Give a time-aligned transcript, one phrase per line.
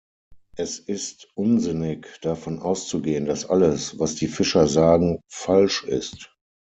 [0.55, 6.35] Es ist unsinnig davon auszugehen, dass alles, was die Fischer sagen, falsch ist.